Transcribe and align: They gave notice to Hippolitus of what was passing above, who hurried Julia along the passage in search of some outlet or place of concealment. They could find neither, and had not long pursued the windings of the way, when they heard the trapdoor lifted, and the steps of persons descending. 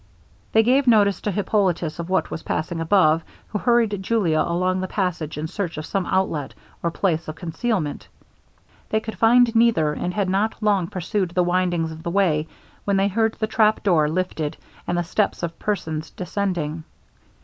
They 0.53 0.63
gave 0.63 0.87
notice 0.87 1.21
to 1.21 1.31
Hippolitus 1.31 1.99
of 1.99 2.09
what 2.09 2.31
was 2.31 2.41
passing 2.41 2.81
above, 2.81 3.23
who 3.49 3.59
hurried 3.59 4.01
Julia 4.01 4.39
along 4.41 4.81
the 4.81 4.87
passage 4.87 5.37
in 5.37 5.45
search 5.45 5.77
of 5.77 5.85
some 5.85 6.07
outlet 6.07 6.55
or 6.81 6.89
place 6.89 7.27
of 7.27 7.35
concealment. 7.35 8.07
They 8.89 8.99
could 8.99 9.15
find 9.15 9.53
neither, 9.55 9.93
and 9.93 10.11
had 10.11 10.27
not 10.27 10.55
long 10.63 10.87
pursued 10.87 11.29
the 11.29 11.43
windings 11.43 11.91
of 11.91 12.01
the 12.01 12.09
way, 12.09 12.47
when 12.83 12.97
they 12.97 13.09
heard 13.09 13.35
the 13.35 13.45
trapdoor 13.45 14.09
lifted, 14.09 14.57
and 14.87 14.97
the 14.97 15.03
steps 15.03 15.43
of 15.43 15.59
persons 15.59 16.09
descending. 16.09 16.83